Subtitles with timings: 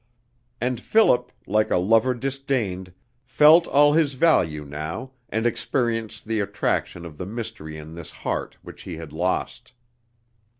[0.59, 2.91] And Philip, like a lover disdained,
[3.23, 8.57] felt all his value now and experienced the attraction of the mystery in this heart
[8.63, 9.73] which he had lost.